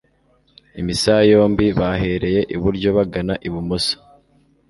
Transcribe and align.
imisaya 0.81 1.21
yombi 1.31 1.65
,bahereye 1.79 2.41
iburyo 2.55 2.89
bagana 2.97 3.33
ibumoso. 3.47 3.95